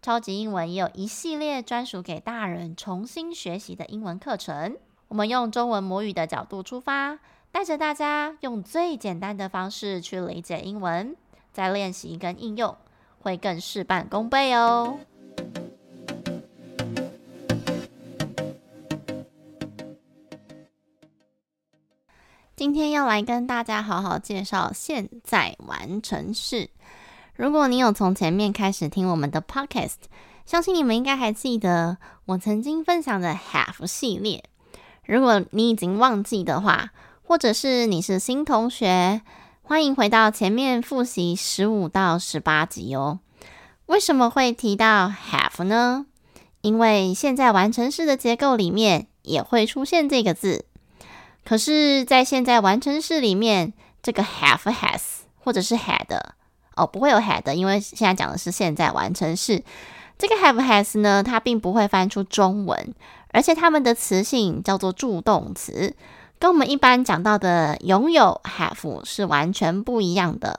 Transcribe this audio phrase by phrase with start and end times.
[0.00, 4.76] 超级英文也有一系列专属给大人重新学习的英文课程。
[5.08, 7.18] 我们用中文母语的角度出发，
[7.50, 11.16] 带着大家用最简单的方式去理解英文，
[11.52, 12.76] 再练习跟应用，
[13.20, 15.00] 会更事半功倍哦。
[22.54, 26.70] 今天要来跟大家好好介绍现在完成式。
[27.38, 29.94] 如果你有从前面开始听我们的 podcast，
[30.44, 34.42] 相信你们应该还记得我曾经分享的 have 系列。
[35.06, 36.90] 如果你已经忘记的话，
[37.22, 39.22] 或者是你是新同学，
[39.62, 43.20] 欢迎回到前面复习十五到十八集哦。
[43.86, 46.06] 为什么会提到 have 呢？
[46.62, 50.64] 因为现在完成式的结构里面也会出现这个字。
[51.44, 55.02] 可是，在现在完成式里面，这个 have has
[55.38, 56.18] 或者是 had。
[56.78, 59.62] 哦，不会有 had，因为现在讲的是现在完成式。
[60.16, 62.94] 这个 have has 呢，它并不会翻出中文，
[63.32, 65.94] 而且它们的词性叫做助动词，
[66.40, 70.58] 跟我们一般讲到的拥有 have 是完全不一样的。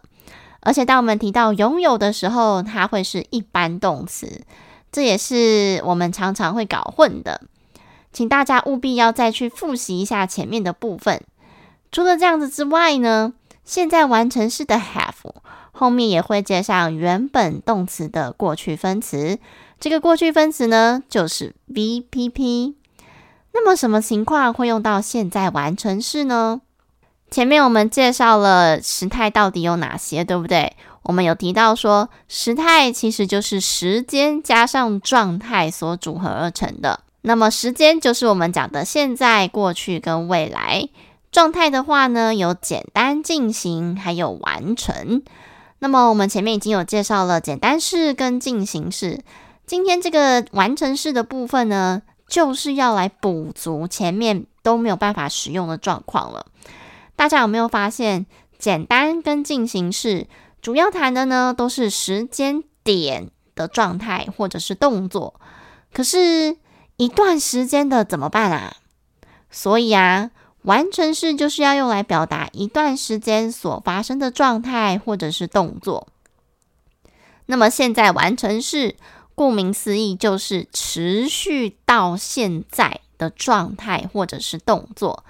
[0.62, 4.42] 而且当我们提到拥有的时候，它会是一般动词，
[4.92, 7.42] 这也是我们常常会搞混的。
[8.12, 11.22] 请大家务必要再去复习一下前面的部分。
[11.92, 13.34] 除了这样子之外呢，
[13.66, 15.31] 现在完成式的 have。
[15.80, 19.39] 后面也会接上原本动词的过去分词，
[19.80, 22.73] 这个过去分词呢就是 VPP。
[23.53, 26.59] 那么什么情况会用到现在完成式呢？
[27.31, 30.75] 前面我们介绍了时态到底有哪些，对不对？
[31.03, 37.00] 我们有提到说，时态其实就是时间加上状态所组合而成的。
[37.22, 40.89] 那么时间就是我们讲的现在、过去跟未来。
[41.31, 45.22] 状态的话呢，有简单进行，还有完成。
[45.79, 49.23] 那么我们前面已经有介绍了简单式跟进行式，
[49.66, 56.45] 今天这个完成式的部分呢，就是要来补足前面都没有办法使用的状况了。
[57.16, 58.25] 大家有没有发现，
[58.57, 60.28] 简单跟进行式
[60.62, 65.39] 主要谈的呢，都是时间点的状态或者是动作，
[65.94, 66.57] 可是
[66.97, 68.75] 一段时间的怎么办啊？
[69.50, 70.31] 所以啊。
[70.64, 76.08] 完成式就是要用来表达一段时间所发生的状态或者是动作。
[77.46, 78.96] 那么现在完成式，
[79.34, 85.24] 顾名思义就是持续到现在的状态或者是动作。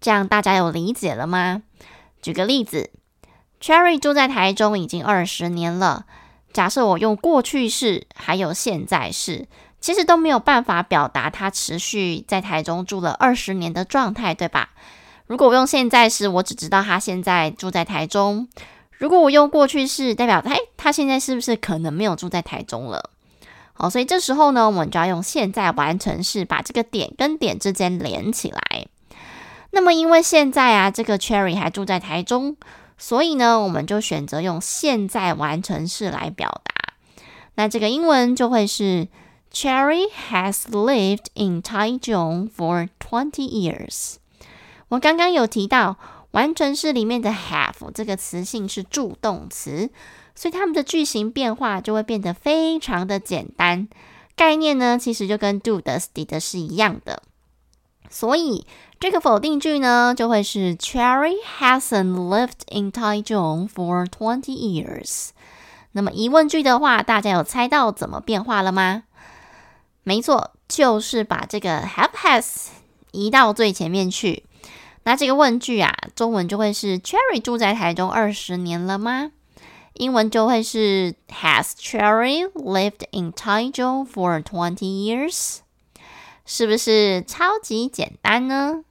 [0.00, 1.62] 这样大家有理解了吗？
[2.22, 2.90] 举个例子
[3.60, 6.06] ，Cherry 住在台中已经二十年了。
[6.52, 9.46] 假设我用过去式还有现在式。
[9.80, 14.70] 其实都没有办法表达他持续在台中住了二十年的状态，对吧？
[15.26, 18.48] 如果我用现在时，我只知道他现在住在台中；
[18.90, 23.10] 如果我用过去式，代表哎，他现在是不是可能没有住在台中了？
[23.72, 28.86] 好，所以这时候呢，我们就要用现在完成式把这个点跟点之间连起来。
[29.70, 32.56] 那么因为现在啊，这个 Cherry 还住在台中，
[32.96, 36.72] 所以呢，我们就选择用现在完成式来表达。
[37.54, 39.06] 那这个英文就会是。
[39.50, 44.16] Cherry has lived in Taichung for twenty years。
[44.88, 45.96] 我刚刚有提到，
[46.32, 49.90] 完成式里面的 have 这个词性是助动词，
[50.34, 53.88] 所以它们的句型变化就会变得非常的简单。
[54.36, 57.22] 概念呢，其实就跟 do 的、did 是一样的。
[58.10, 58.66] 所以
[59.00, 65.30] 这个否定句呢，就会是 Cherry hasn't lived in Taichung for twenty years。
[65.92, 69.04] 那么疑问句的话，大家有猜到怎么变化了吗？
[70.02, 72.68] 没错，就是把这个 have has
[73.12, 74.44] 移到最前面去。
[75.04, 79.32] 那这个问句啊，中文就会是 Cherry 住在台中二十年了吗？
[79.94, 85.58] 英文就会是 Has Cherry lived in Taichung for twenty years？
[86.46, 88.84] 是不是超级简单呢？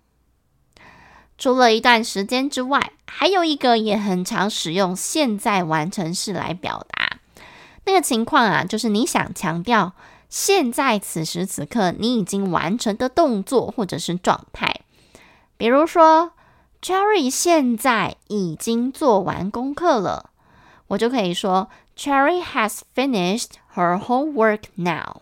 [1.38, 7.19] 除了一段时间之外，还有一个也很常使用现在完成式来表达。
[7.86, 9.94] 那个情况啊，就是你想强调。
[10.29, 14.81] 现在此时此刻，你已经完成的动作或者是状态，
[15.56, 16.33] 比如说
[16.81, 20.31] ，Cherry 现在已经做完功课了，
[20.88, 25.21] 我就可以说，Cherry has finished her homework now。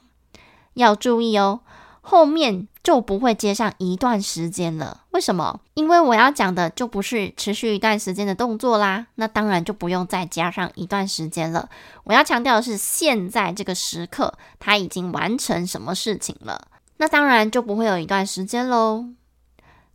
[0.73, 1.61] 要注意哦，
[2.01, 5.01] 后面就不会接上一段时间了。
[5.09, 5.59] 为什么？
[5.73, 11.67] 因为我要讲的就不是持续一段时间的动作啦，那当然就不用再加上一段时间了。
[12.03, 16.67] 我要强调的是现在这个时刻，他已经完成什么事情了，
[16.97, 19.05] 那当然就不会有一段时间喽。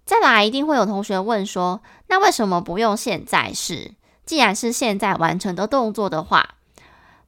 [0.04, 3.92] 再来，一定会有同学问说，那为什么不用现在式？
[4.26, 6.56] 既然是现在完成的动作的话，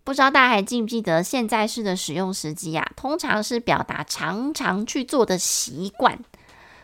[0.05, 2.91] 不知道大家还记不记得现在式的使用时机啊？
[2.97, 6.19] 通常是表达常常去做的习惯。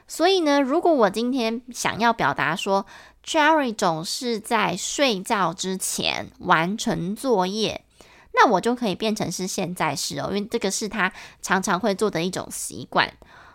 [0.07, 2.87] 所以呢，如果我今天想要表达说
[3.25, 7.85] ，Cherry 总是在睡觉之前完成作业，
[8.33, 11.13] 那我就可以变成是现在式哦，因为这个是他
[11.43, 13.13] 常常会做的一种习惯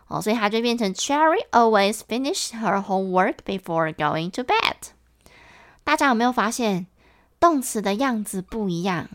[0.10, 4.92] 哦，所以它就变成 Cherry always finish her homework before going to bed。
[5.84, 6.86] 大家有没有发现
[7.40, 9.10] 动词的样子不一样？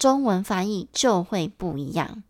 [0.00, 2.22] 中文翻译就会不一样，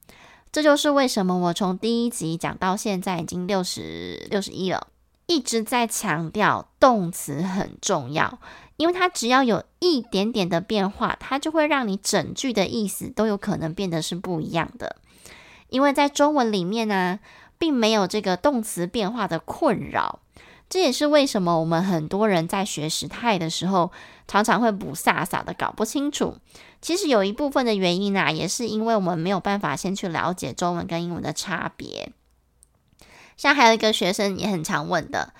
[0.51, 4.89] 这就是为什么我从第一集讲到现在已经六十六十一了，
[5.27, 8.41] 一直在强调动词很重要，
[8.77, 14.97] 因为它只要有一点点的变化，它就会让你整句的意思都有可能变得是不一样的。
[15.69, 17.21] 因为在中文里面呢，
[17.57, 20.19] 并没有这个动词变化的困扰。
[20.71, 23.91] 这也是为什么我们很多人在学时态的时候，
[24.29, 26.37] 常常会不飒飒的搞不清楚。
[26.81, 32.13] 其实有一部分的原因啊，也是因为我们没有办法先去了解中文跟英文的差别。
[33.37, 35.35] 像还有一个学生也很常问的，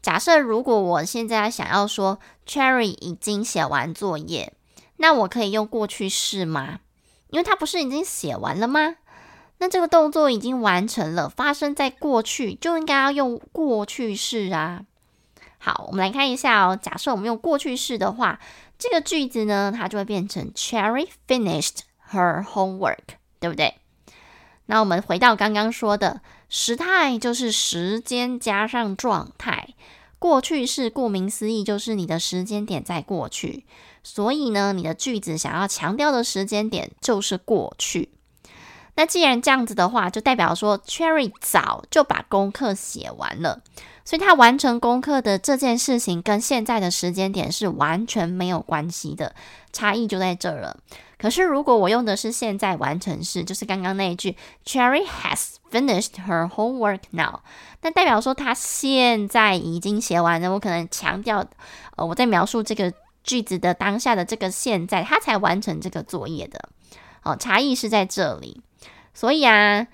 [0.00, 4.52] 假设如果我现在想要说 Cherry 已经写完作业，
[4.98, 6.78] 那我可以用过去式吗？
[7.30, 8.94] 因为他不是已经写完了吗？
[9.58, 14.84] 那这个动作已经完成了，发生在过去，就应该要用过去式啊。
[15.58, 16.78] 好，我们来看一下哦。
[16.80, 18.38] 假设我们用过去式的话，
[18.78, 21.78] 这个句子呢，它就会变成 Cherry finished
[22.10, 23.74] her homework，对不对？
[24.66, 29.70] 那我们回到刚刚说的时态，就是时间加上状态。
[30.18, 33.64] 过去式顾名思义就是你的时间点在过去，
[34.02, 38.10] 所以呢，你的句子想要强调的时间点就是过去。
[38.96, 43.62] 那既然这样子的话，就代表说 Cherry 早就把功课写完了，
[44.04, 49.34] 所以他完成功课的这件事情跟现在的时间点是完全没有关系的，
[49.72, 50.78] 差异就在这儿了。
[51.18, 57.40] 可是如果我用的是现在完成式，就是刚刚那一句 Cherry has finished her homework now，
[57.82, 60.52] 那代表说他现在已经写完了。
[60.52, 61.46] 我可能强调，
[61.96, 62.92] 呃，我在描述这个
[63.24, 66.68] 句子的当下的这个现在，他才完成这个作业的。
[67.24, 68.62] 哦，差异是在这里。
[69.16, 69.86] 所以啊，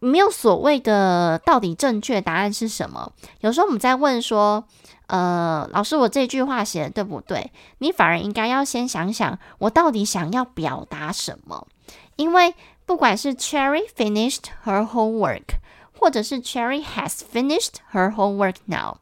[0.00, 3.12] 没有所谓的到底正确答案是什么。
[3.38, 4.64] 有时候我们在问说，
[5.06, 7.52] 呃，老师，我这句话写的对不对？
[7.78, 11.68] 你反而应该要先想想，我到底想要表达什么。
[12.16, 12.52] 因为
[12.84, 15.60] 不管是 Cherry finished her homework，
[15.96, 18.96] 或者是 Cherry has finished her homework now，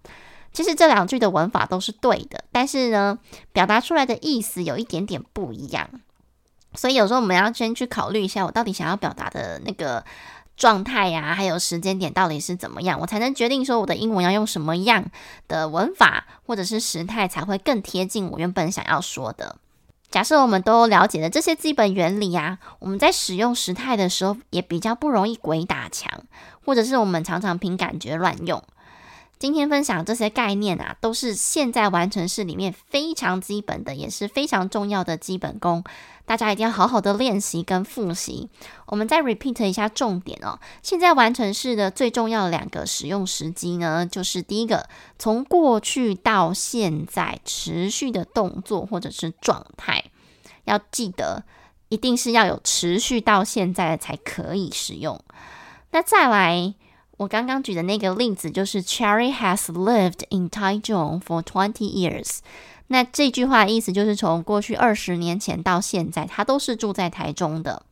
[0.53, 3.19] 其实这两句的文法都是对的，但是呢，
[3.53, 5.89] 表达出来的意思有一点点不一样。
[6.75, 10.05] 所以有时候我们要先去考虑一下，我到底想要表达的那个
[10.57, 15.05] 状态呀，还有时间点到底是怎么样，我才能决定说我的英文要用什么样
[15.49, 19.57] 的文法或者是时态才会更贴近我原本想要说的。
[20.11, 26.11] 假设我们都了解了这些基本原理啊，我们在使用时态的时候也比较不容易鬼打墙，
[26.67, 28.63] 或者是我们常常凭感觉乱用。
[29.43, 35.83] 今天分享这些概念啊，都是现在完成式里面非常基本的，也是非常重要的基本功。
[36.25, 38.49] 大家一定要好好的练习跟复习。
[38.87, 40.61] 我们再 repeat 一下重点哦。
[40.81, 50.05] 现在完成式的最重要的两个使用时机呢，就是第一个，从过去到现在持续的动作或者是状态，
[50.67, 51.43] 要记得
[51.89, 55.21] 一定是要有持续到现在才可以使用。
[55.91, 56.75] 那再来。
[57.23, 62.39] 我刚刚举的那个例子就是 Cherry has lived in Taichung for twenty years。
[62.89, 67.85] 那这句话的意思就是从过去二十年前到现在，他都是住在台中的。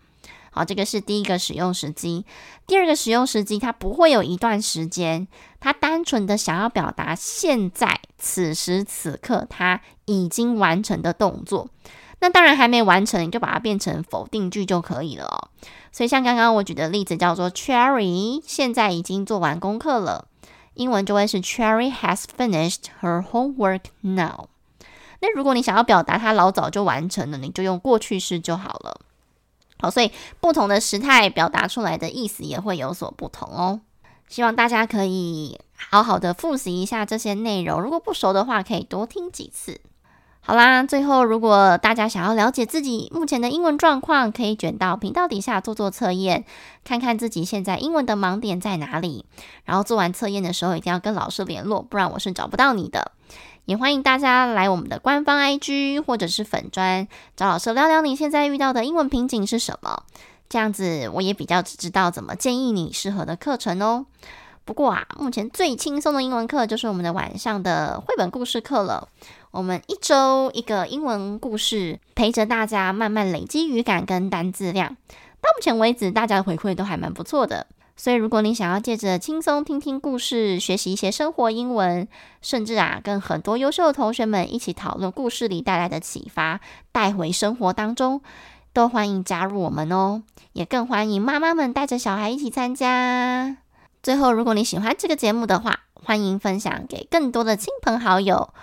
[0.50, 2.25] 好，这个是第一个使用时机。
[2.66, 5.28] 第二个使用时机，它不会有一段时间，
[5.60, 11.68] 它单纯的想要表达现在此时此刻他已经完成的动作。
[12.21, 15.49] 那当然还没完成，你就把它变成否定句就可以了哦。
[15.91, 20.27] 所以像刚刚我举的例子叫做 Cherry 现在已经做完功课了，
[20.75, 24.49] 英文就会是 Cherry has finished her homework now。
[25.21, 29.00] 那如果你想要表达它老早就完成了，你就用过去式就好了。
[29.81, 33.81] 好，所以不同的时态表达出来的意思也会有所不同哦。
[34.29, 39.81] 希望大家可以好好的复习一下这些内容，如果不熟的话，可以多听几次。
[40.42, 46.44] 好啦，最后如果大家想要了解自己目前的英文状况，可以卷到频道底下做做测验，
[46.82, 49.26] 看看自己现在英文的盲点在哪里。
[49.64, 53.12] 然后做完测验的时候，一定要跟老师联络，不然我是找不到你的。
[53.66, 57.06] 也欢迎大家来我们的官方 IG 或者是粉专，
[57.37, 60.04] 找老师聊聊你现在遇到的英文瓶颈是什么。
[60.49, 64.06] 这样子我也比较知道怎么建议你适合的课程哦。
[64.64, 69.09] 不过啊，目前最轻松的英文课就是我们的晚上的绘本故事课了。
[69.50, 74.97] 我们一周一个英文故事，陪着大家慢慢累积语感跟单字量。
[75.40, 77.66] 到目前为止，大家的回馈都还蛮不错的。
[77.97, 82.07] 所以，如果你想要借着轻松听听故事，学习一些生活英文，
[82.40, 86.61] 甚至啊，跟很多优秀的同学们一起讨论故事里带来的启发，
[86.92, 88.23] 带回生活当中，
[88.73, 90.23] 都欢迎加入我们哦。
[90.52, 93.57] 也更欢迎妈妈们带着小孩一起参加。
[94.00, 98.54] 最后，如果你喜欢这个节目的话，欢迎分享给更多的亲朋好友。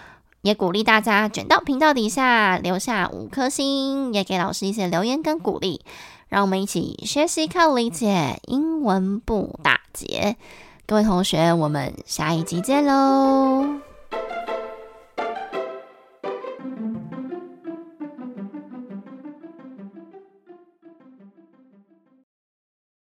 [0.48, 5.82] 也鼓励大家卷到频道底下留下五颗星，也给老师一些留言跟鼓励，
[6.30, 10.38] 让我们一起学习靠理解，英文不打结。
[10.86, 13.87] 各位同学，我们下一集见喽！